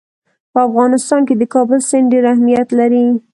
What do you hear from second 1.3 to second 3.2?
د کابل سیند ډېر اهمیت لري.